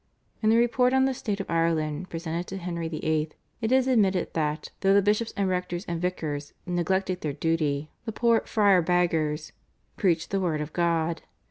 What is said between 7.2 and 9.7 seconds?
their duty, the "poor friars beggers"